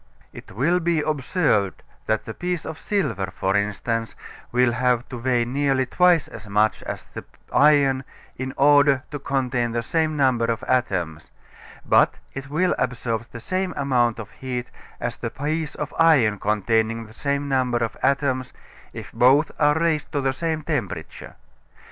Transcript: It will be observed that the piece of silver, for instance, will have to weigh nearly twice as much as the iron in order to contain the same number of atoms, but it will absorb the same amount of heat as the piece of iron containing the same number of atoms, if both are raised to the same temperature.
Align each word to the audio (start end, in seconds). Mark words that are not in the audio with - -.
It 0.33 0.51
will 0.53 0.79
be 0.79 1.01
observed 1.01 1.83
that 2.07 2.25
the 2.25 2.33
piece 2.33 2.65
of 2.65 2.79
silver, 2.79 3.27
for 3.31 3.55
instance, 3.55 4.15
will 4.51 4.71
have 4.71 5.07
to 5.09 5.17
weigh 5.19 5.45
nearly 5.45 5.85
twice 5.85 6.27
as 6.27 6.47
much 6.49 6.81
as 6.89 7.05
the 7.05 7.23
iron 7.53 8.03
in 8.35 8.51
order 8.57 9.03
to 9.11 9.19
contain 9.19 9.73
the 9.73 9.83
same 9.83 10.17
number 10.17 10.45
of 10.45 10.63
atoms, 10.63 11.29
but 11.85 12.15
it 12.33 12.49
will 12.49 12.73
absorb 12.79 13.27
the 13.31 13.39
same 13.39 13.75
amount 13.77 14.17
of 14.17 14.31
heat 14.31 14.71
as 14.99 15.17
the 15.17 15.29
piece 15.29 15.75
of 15.75 15.93
iron 15.99 16.39
containing 16.39 17.05
the 17.05 17.13
same 17.13 17.47
number 17.47 17.77
of 17.77 17.95
atoms, 18.01 18.53
if 18.93 19.11
both 19.11 19.51
are 19.59 19.77
raised 19.79 20.11
to 20.13 20.21
the 20.21 20.33
same 20.33 20.63
temperature. 20.63 21.35